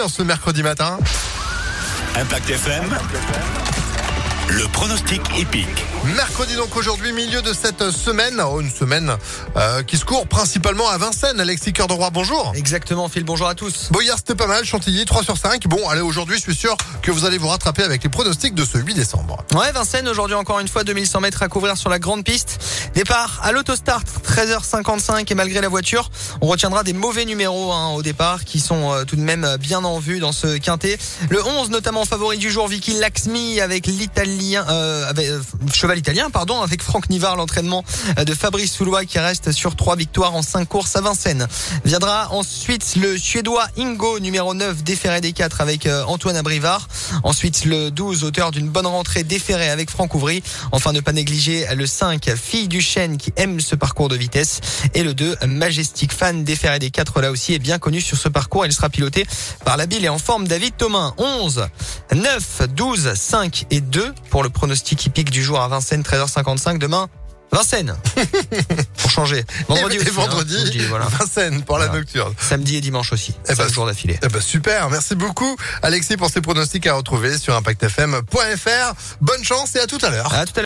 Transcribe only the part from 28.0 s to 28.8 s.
départ qui